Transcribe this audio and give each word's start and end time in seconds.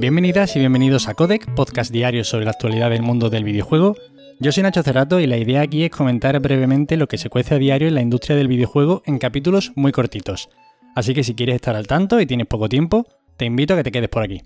Bienvenidas 0.00 0.56
y 0.56 0.60
bienvenidos 0.60 1.08
a 1.08 1.14
Codec, 1.14 1.54
podcast 1.54 1.92
diario 1.92 2.24
sobre 2.24 2.46
la 2.46 2.52
actualidad 2.52 2.88
del 2.88 3.02
mundo 3.02 3.28
del 3.28 3.44
videojuego. 3.44 3.96
Yo 4.38 4.50
soy 4.50 4.62
Nacho 4.62 4.82
Cerrato 4.82 5.20
y 5.20 5.26
la 5.26 5.36
idea 5.36 5.60
aquí 5.60 5.84
es 5.84 5.90
comentar 5.90 6.40
brevemente 6.40 6.96
lo 6.96 7.06
que 7.06 7.18
se 7.18 7.28
cuece 7.28 7.54
a 7.54 7.58
diario 7.58 7.86
en 7.86 7.96
la 7.96 8.00
industria 8.00 8.34
del 8.34 8.48
videojuego 8.48 9.02
en 9.04 9.18
capítulos 9.18 9.72
muy 9.76 9.92
cortitos. 9.92 10.48
Así 10.96 11.12
que 11.12 11.22
si 11.22 11.34
quieres 11.34 11.56
estar 11.56 11.76
al 11.76 11.86
tanto 11.86 12.18
y 12.18 12.24
tienes 12.24 12.46
poco 12.46 12.70
tiempo, 12.70 13.06
te 13.36 13.44
invito 13.44 13.74
a 13.74 13.76
que 13.76 13.82
te 13.82 13.92
quedes 13.92 14.08
por 14.08 14.22
aquí. 14.22 14.40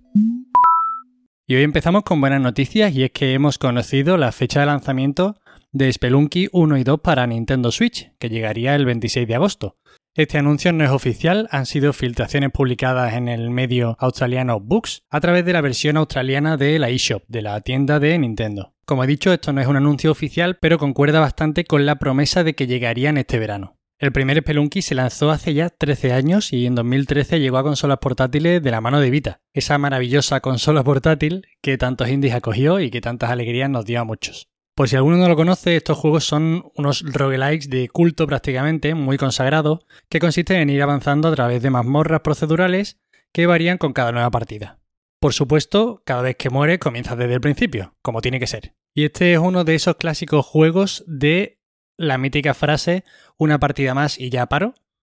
Y 1.47 1.55
hoy 1.55 1.63
empezamos 1.63 2.03
con 2.03 2.21
buenas 2.21 2.41
noticias 2.41 2.93
y 2.93 3.05
es 3.05 3.13
que 3.13 3.33
hemos 3.33 3.57
conocido 3.57 4.17
la 4.17 4.33
fecha 4.33 4.59
de 4.59 4.67
lanzamiento 4.67 5.37
de 5.71 5.93
Spelunky 5.93 6.49
1 6.51 6.79
y 6.79 6.83
2 6.83 6.99
para 6.99 7.29
Nintendo 7.29 7.71
Switch, 7.71 8.11
que 8.19 8.29
llegaría 8.29 8.75
el 8.75 8.87
26 8.87 9.29
de 9.29 9.35
agosto. 9.37 9.77
Este 10.17 10.39
anuncio 10.39 10.73
no 10.73 10.85
es 10.85 10.91
oficial, 10.91 11.49
han 11.51 11.67
sido 11.67 11.93
filtraciones 11.93 12.53
publicadas 12.53 13.15
en 13.15 13.27
el 13.27 13.51
medio 13.51 13.97
australiano 13.99 14.61
Books 14.61 15.03
a 15.11 15.19
través 15.19 15.45
de 15.45 15.53
la 15.53 15.61
versión 15.61 15.97
australiana 15.97 16.57
de 16.57 16.79
la 16.79 16.89
eShop, 16.89 17.25
de 17.27 17.43
la 17.43 17.61
tienda 17.63 17.99
de 17.99 18.17
Nintendo. 18.17 18.75
Como 18.87 19.03
he 19.03 19.09
dicho, 19.09 19.33
esto 19.33 19.53
no 19.53 19.61
es 19.61 19.67
un 19.67 19.77
anuncio 19.77 20.13
oficial, 20.13 20.57
pero 20.61 20.79
concuerda 20.79 21.19
bastante 21.19 21.65
con 21.65 21.85
la 21.85 21.97
promesa 21.97 22.45
de 22.45 22.55
que 22.55 22.69
llegarían 22.69 23.17
este 23.17 23.41
verano. 23.41 23.77
El 23.99 24.13
primer 24.13 24.39
Spelunky 24.39 24.83
se 24.83 24.95
lanzó 24.95 25.33
hace 25.33 25.53
ya 25.53 25.69
13 25.69 26.13
años 26.13 26.53
y 26.53 26.65
en 26.67 26.77
2013 26.77 27.41
llegó 27.41 27.59
a 27.59 27.65
consolas 27.65 27.99
portátiles 27.99 28.63
de 28.63 28.71
la 28.71 28.81
mano 28.81 29.01
de 29.01 29.11
Vita, 29.11 29.41
esa 29.53 29.79
maravillosa 29.79 30.39
consola 30.39 30.85
portátil 30.85 31.49
que 31.61 31.77
tantos 31.77 32.09
indies 32.09 32.35
acogió 32.35 32.79
y 32.79 32.93
que 32.93 33.01
tantas 33.01 33.31
alegrías 33.31 33.69
nos 33.69 33.85
dio 33.85 34.01
a 34.01 34.05
muchos. 34.05 34.49
Por 34.75 34.89
si 34.89 34.97
alguno 34.97 35.19
no 35.19 35.29
lo 35.29 35.37
conoce, 35.37 35.77
estos 35.77 35.97
juegos 35.99 36.25
son 36.25 36.73
unos 36.75 37.05
roguelikes 37.07 37.71
de 37.71 37.89
culto 37.89 38.27
prácticamente, 38.27 38.95
muy 38.97 39.17
consagrados, 39.17 39.87
que 40.09 40.19
consisten 40.19 40.57
en 40.57 40.71
ir 40.71 40.83
avanzando 40.83 41.29
a 41.29 41.35
través 41.35 41.63
de 41.63 41.71
mazmorras 41.71 42.23
procedurales 42.23 42.99
que 43.33 43.47
varían 43.47 43.79
con 43.79 43.93
cada 43.93 44.11
nueva 44.11 44.33
partida. 44.33 44.81
Por 45.21 45.33
supuesto, 45.33 46.03
cada 46.05 46.23
vez 46.23 46.37
que 46.37 46.51
muere 46.51 46.81
comienza 46.81 47.15
desde 47.15 47.35
el 47.35 47.41
principio, 47.41 47.95
como 48.03 48.21
tiene 48.21 48.41
que 48.41 48.49
ser. 48.49 48.75
Y 48.95 49.05
este 49.05 49.33
es 49.33 49.39
uno 49.39 49.63
de 49.63 49.77
esos 49.77 49.97
clásicos 49.97 50.45
juegos 50.45 51.05
de 51.07 51.61
la 51.97 52.19
mítica 52.19 52.53
frase 52.53 53.05
una 53.39 53.61
partida 53.61 53.95
más 53.95 54.19
y 54.19 54.31
ya 54.31 54.47
paro, 54.47 54.75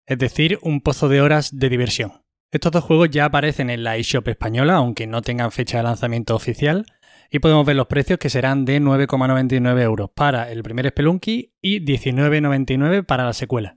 es 0.05 0.17
decir, 0.17 0.59
un 0.61 0.81
pozo 0.81 1.07
de 1.07 1.21
horas 1.21 1.57
de 1.57 1.69
diversión. 1.69 2.25
Estos 2.51 2.71
dos 2.71 2.83
juegos 2.83 3.09
ya 3.09 3.25
aparecen 3.25 3.69
en 3.69 3.83
la 3.83 3.97
eShop 3.97 4.27
española, 4.27 4.75
aunque 4.75 5.07
no 5.07 5.21
tengan 5.21 5.51
fecha 5.51 5.77
de 5.77 5.83
lanzamiento 5.83 6.35
oficial, 6.35 6.85
y 7.31 7.39
podemos 7.39 7.65
ver 7.65 7.75
los 7.75 7.87
precios 7.87 8.19
que 8.19 8.29
serán 8.29 8.65
de 8.65 8.81
9,99 8.81 9.81
euros 9.81 10.09
para 10.15 10.51
el 10.51 10.63
primer 10.63 10.89
Spelunky 10.89 11.53
y 11.61 11.79
19,99 11.85 13.05
para 13.05 13.25
la 13.25 13.33
secuela. 13.33 13.75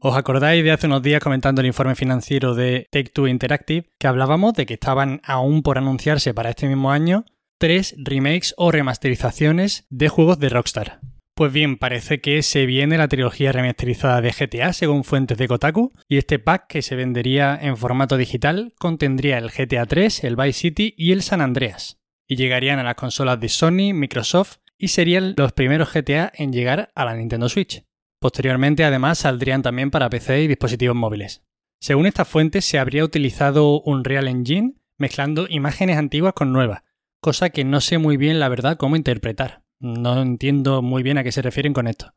¿Os 0.00 0.16
acordáis 0.16 0.62
de 0.62 0.72
hace 0.72 0.86
unos 0.86 1.02
días 1.02 1.22
comentando 1.22 1.60
el 1.60 1.66
informe 1.66 1.94
financiero 1.94 2.54
de 2.54 2.86
Take-Two 2.92 3.28
Interactive 3.28 3.88
que 3.98 4.06
hablábamos 4.06 4.54
de 4.54 4.66
que 4.66 4.74
estaban 4.74 5.20
aún 5.24 5.62
por 5.62 5.78
anunciarse 5.78 6.34
para 6.34 6.50
este 6.50 6.68
mismo 6.68 6.90
año 6.90 7.24
tres 7.58 7.94
remakes 7.98 8.54
o 8.56 8.70
remasterizaciones 8.70 9.86
de 9.88 10.08
juegos 10.08 10.38
de 10.38 10.50
Rockstar? 10.50 11.00
Pues 11.34 11.52
bien, 11.52 11.76
parece 11.76 12.20
que 12.20 12.42
se 12.42 12.66
viene 12.66 12.98
la 12.98 13.08
trilogía 13.08 13.52
remasterizada 13.52 14.20
de 14.20 14.32
GTA 14.32 14.72
según 14.72 15.04
fuentes 15.04 15.38
de 15.38 15.48
Kotaku 15.48 15.92
y 16.08 16.18
este 16.18 16.38
pack 16.38 16.66
que 16.66 16.82
se 16.82 16.96
vendería 16.96 17.58
en 17.60 17.76
formato 17.76 18.16
digital 18.16 18.74
contendría 18.78 19.38
el 19.38 19.50
GTA 19.50 19.86
3, 19.86 20.24
el 20.24 20.36
Vice 20.36 20.52
City 20.60 20.94
y 20.96 21.12
el 21.12 21.22
San 21.22 21.40
Andreas 21.40 21.98
y 22.28 22.36
llegarían 22.36 22.78
a 22.78 22.84
las 22.84 22.96
consolas 22.96 23.40
de 23.40 23.48
Sony, 23.48 23.92
Microsoft 23.94 24.56
y 24.78 24.88
serían 24.88 25.34
los 25.36 25.52
primeros 25.52 25.92
GTA 25.92 26.32
en 26.34 26.52
llegar 26.52 26.90
a 26.94 27.04
la 27.04 27.14
Nintendo 27.14 27.48
Switch. 27.48 27.84
Posteriormente, 28.20 28.84
además, 28.84 29.18
saldrían 29.18 29.62
también 29.62 29.90
para 29.90 30.10
PC 30.10 30.42
y 30.42 30.48
dispositivos 30.48 30.96
móviles. 30.96 31.44
Según 31.80 32.06
estas 32.06 32.28
fuentes, 32.28 32.64
se 32.64 32.78
habría 32.78 33.04
utilizado 33.04 33.80
un 33.80 34.04
Real 34.04 34.28
Engine 34.28 34.74
mezclando 34.98 35.46
imágenes 35.48 35.98
antiguas 35.98 36.32
con 36.32 36.52
nuevas, 36.52 36.82
cosa 37.20 37.50
que 37.50 37.64
no 37.64 37.80
sé 37.80 37.98
muy 37.98 38.16
bien 38.16 38.40
la 38.40 38.48
verdad 38.48 38.78
cómo 38.78 38.96
interpretar. 38.96 39.62
No 39.78 40.20
entiendo 40.22 40.80
muy 40.80 41.02
bien 41.02 41.18
a 41.18 41.24
qué 41.24 41.32
se 41.32 41.42
refieren 41.42 41.74
con 41.74 41.86
esto. 41.86 42.14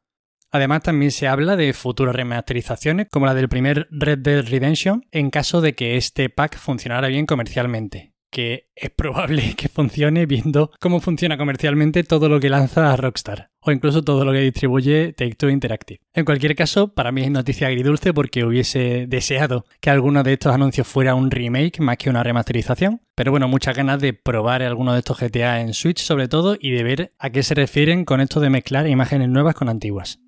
Además, 0.52 0.82
también 0.82 1.12
se 1.12 1.28
habla 1.28 1.56
de 1.56 1.74
futuras 1.74 2.16
remasterizaciones, 2.16 3.08
como 3.12 3.26
la 3.26 3.36
del 3.36 3.50
primer 3.50 3.88
Red 3.92 4.20
Dead 4.20 4.48
Redemption, 4.48 5.06
en 5.12 5.30
caso 5.30 5.62
de 5.62 5.76
que 5.76 5.98
este 5.98 6.30
pack 6.30 6.58
funcionara 6.58 7.10
bien 7.10 7.26
comercialmente 7.26 8.14
que 8.32 8.70
es 8.76 8.90
probable 8.90 9.54
que 9.58 9.70
funcione 9.70 10.26
viendo 10.26 10.72
cómo 10.80 11.00
funciona 11.00 11.38
comercialmente 11.38 12.04
todo 12.04 12.30
lo 12.30 12.40
que 12.40 12.50
lanza 12.50 12.96
Rockstar 12.96 13.52
o 13.62 13.72
incluso 13.72 14.04
todo 14.04 14.24
lo 14.24 14.32
que 14.32 14.40
distribuye 14.40 15.14
Take-Two 15.14 15.50
Interactive. 15.50 16.00
En 16.14 16.26
cualquier 16.26 16.56
caso, 16.56 16.94
para 16.94 17.12
mí 17.12 17.22
es 17.22 17.32
noticia 17.32 17.68
agridulce 17.68 18.14
porque 18.14 18.46
hubiese 18.46 19.06
deseado 19.08 19.66
que 19.82 19.90
alguno 19.90 20.24
de 20.24 20.34
estos 20.34 20.54
anuncios 20.54 20.88
fuera 20.88 21.16
un 21.16 21.30
remake 21.30 21.82
más 21.82 21.98
que 21.98 22.10
una 22.10 22.24
remasterización, 22.24 23.02
pero 23.16 23.32
bueno, 23.32 23.48
muchas 23.48 23.76
ganas 23.76 24.00
de 24.00 24.14
probar 24.14 24.64
alguno 24.64 24.94
de 24.94 25.00
estos 25.00 25.20
GTA 25.20 25.62
en 25.62 25.74
Switch 25.74 26.02
sobre 26.02 26.28
todo 26.28 26.58
y 26.60 26.72
de 26.72 26.84
ver 26.84 27.14
a 27.20 27.30
qué 27.32 27.44
se 27.44 27.56
refieren 27.56 28.06
con 28.06 28.22
esto 28.22 28.40
de 28.40 28.50
mezclar 28.50 28.88
imágenes 28.88 29.30
nuevas 29.30 29.56
con 29.56 29.70
antiguas. 29.70 30.20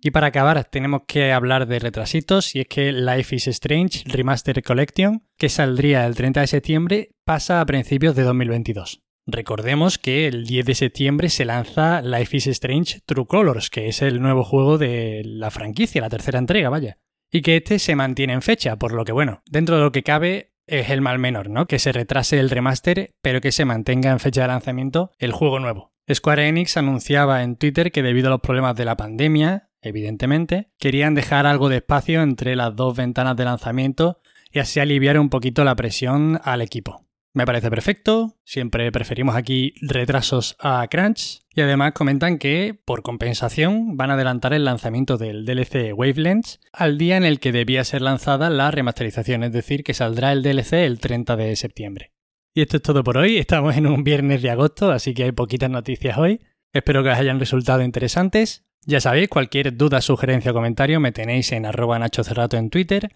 Y 0.00 0.12
para 0.12 0.28
acabar, 0.28 0.64
tenemos 0.64 1.02
que 1.08 1.32
hablar 1.32 1.66
de 1.66 1.80
retrasitos, 1.80 2.54
y 2.54 2.60
es 2.60 2.68
que 2.68 2.92
Life 2.92 3.34
is 3.34 3.48
Strange 3.48 4.04
Remaster 4.06 4.62
Collection, 4.62 5.24
que 5.36 5.48
saldría 5.48 6.06
el 6.06 6.14
30 6.14 6.42
de 6.42 6.46
septiembre, 6.46 7.10
pasa 7.24 7.60
a 7.60 7.66
principios 7.66 8.14
de 8.14 8.22
2022. 8.22 9.02
Recordemos 9.26 9.98
que 9.98 10.26
el 10.26 10.46
10 10.46 10.64
de 10.66 10.74
septiembre 10.74 11.28
se 11.28 11.44
lanza 11.44 12.00
Life 12.00 12.36
is 12.36 12.46
Strange 12.46 13.00
True 13.04 13.26
Colors, 13.26 13.68
que 13.68 13.88
es 13.88 14.00
el 14.00 14.22
nuevo 14.22 14.44
juego 14.44 14.78
de 14.78 15.22
la 15.24 15.50
franquicia, 15.50 16.00
la 16.00 16.08
tercera 16.08 16.38
entrega, 16.38 16.70
vaya. 16.70 16.98
Y 17.30 17.42
que 17.42 17.56
este 17.56 17.78
se 17.78 17.94
mantiene 17.94 18.32
en 18.32 18.40
fecha, 18.40 18.76
por 18.76 18.92
lo 18.92 19.04
que 19.04 19.12
bueno, 19.12 19.42
dentro 19.44 19.76
de 19.76 19.82
lo 19.82 19.92
que 19.92 20.02
cabe 20.02 20.54
es 20.66 20.88
el 20.90 21.02
mal 21.02 21.18
menor, 21.18 21.50
¿no? 21.50 21.66
Que 21.66 21.78
se 21.78 21.92
retrase 21.92 22.38
el 22.38 22.48
remaster, 22.48 23.10
pero 23.20 23.40
que 23.40 23.52
se 23.52 23.66
mantenga 23.66 24.10
en 24.10 24.20
fecha 24.20 24.42
de 24.42 24.48
lanzamiento 24.48 25.10
el 25.18 25.32
juego 25.32 25.58
nuevo. 25.58 25.92
Square 26.10 26.48
Enix 26.48 26.78
anunciaba 26.78 27.42
en 27.42 27.56
Twitter 27.56 27.92
que 27.92 28.02
debido 28.02 28.28
a 28.28 28.30
los 28.30 28.40
problemas 28.40 28.76
de 28.76 28.86
la 28.86 28.96
pandemia, 28.96 29.67
evidentemente, 29.82 30.70
querían 30.78 31.14
dejar 31.14 31.46
algo 31.46 31.68
de 31.68 31.76
espacio 31.76 32.22
entre 32.22 32.56
las 32.56 32.74
dos 32.74 32.96
ventanas 32.96 33.36
de 33.36 33.44
lanzamiento 33.44 34.20
y 34.52 34.58
así 34.58 34.80
aliviar 34.80 35.18
un 35.18 35.30
poquito 35.30 35.64
la 35.64 35.76
presión 35.76 36.40
al 36.42 36.62
equipo. 36.62 37.08
Me 37.34 37.44
parece 37.44 37.70
perfecto, 37.70 38.36
siempre 38.44 38.90
preferimos 38.90 39.36
aquí 39.36 39.74
retrasos 39.80 40.56
a 40.58 40.86
crunch 40.90 41.42
y 41.54 41.60
además 41.60 41.92
comentan 41.92 42.38
que, 42.38 42.76
por 42.84 43.02
compensación, 43.02 43.96
van 43.96 44.10
a 44.10 44.14
adelantar 44.14 44.54
el 44.54 44.64
lanzamiento 44.64 45.18
del 45.18 45.44
DLC 45.44 45.92
Wavelengths 45.94 46.58
al 46.72 46.98
día 46.98 47.16
en 47.16 47.24
el 47.24 47.38
que 47.38 47.52
debía 47.52 47.84
ser 47.84 48.02
lanzada 48.02 48.50
la 48.50 48.70
remasterización, 48.70 49.44
es 49.44 49.52
decir, 49.52 49.84
que 49.84 49.94
saldrá 49.94 50.32
el 50.32 50.42
DLC 50.42 50.72
el 50.84 50.98
30 50.98 51.36
de 51.36 51.54
septiembre. 51.54 52.12
Y 52.54 52.62
esto 52.62 52.78
es 52.78 52.82
todo 52.82 53.04
por 53.04 53.18
hoy, 53.18 53.36
estamos 53.36 53.76
en 53.76 53.86
un 53.86 54.02
viernes 54.02 54.42
de 54.42 54.50
agosto, 54.50 54.90
así 54.90 55.14
que 55.14 55.24
hay 55.24 55.32
poquitas 55.32 55.70
noticias 55.70 56.18
hoy. 56.18 56.40
Espero 56.72 57.02
que 57.04 57.10
os 57.10 57.18
hayan 57.18 57.38
resultado 57.38 57.82
interesantes. 57.82 58.67
Ya 58.86 59.00
sabéis, 59.00 59.28
cualquier 59.28 59.76
duda, 59.76 60.00
sugerencia 60.00 60.52
o 60.52 60.54
comentario 60.54 61.00
me 61.00 61.12
tenéis 61.12 61.52
en 61.52 61.66
arroba 61.66 61.98
Nacho 61.98 62.24
Cerrato 62.24 62.56
en 62.56 62.70
Twitter. 62.70 63.10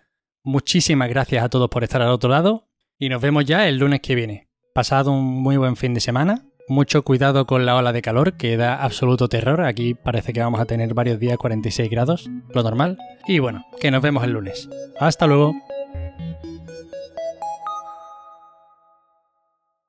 Muchísimas 0.44 1.08
gracias 1.08 1.44
a 1.44 1.48
todos 1.48 1.68
por 1.70 1.84
estar 1.84 2.02
al 2.02 2.10
otro 2.10 2.28
lado 2.28 2.68
y 2.98 3.08
nos 3.08 3.22
vemos 3.22 3.44
ya 3.44 3.68
el 3.68 3.78
lunes 3.78 4.00
que 4.00 4.14
viene. 4.14 4.48
Pasad 4.74 5.06
un 5.06 5.24
muy 5.24 5.56
buen 5.56 5.76
fin 5.76 5.94
de 5.94 6.00
semana. 6.00 6.46
Mucho 6.68 7.02
cuidado 7.02 7.46
con 7.46 7.66
la 7.66 7.76
ola 7.76 7.92
de 7.92 8.02
calor 8.02 8.36
que 8.36 8.56
da 8.56 8.82
absoluto 8.82 9.28
terror. 9.28 9.62
Aquí 9.62 9.94
parece 9.94 10.32
que 10.32 10.40
vamos 10.40 10.60
a 10.60 10.66
tener 10.66 10.94
varios 10.94 11.18
días 11.18 11.36
46 11.36 11.90
grados, 11.90 12.30
lo 12.54 12.62
normal. 12.62 12.98
Y 13.26 13.38
bueno, 13.38 13.66
que 13.80 13.90
nos 13.90 14.02
vemos 14.02 14.24
el 14.24 14.32
lunes. 14.32 14.68
Hasta 14.98 15.26
luego. 15.26 15.54